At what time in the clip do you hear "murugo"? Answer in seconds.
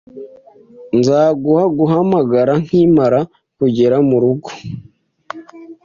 4.09-4.49